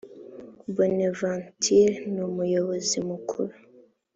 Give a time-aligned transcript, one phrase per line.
[0.75, 3.53] bonaventure numuyobozi mukuru.